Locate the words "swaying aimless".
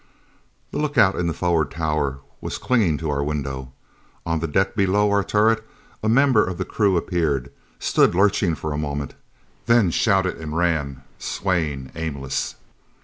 11.19-12.55